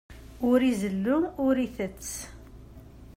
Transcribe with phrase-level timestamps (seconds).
[0.49, 2.09] Ur izellu, ur itett.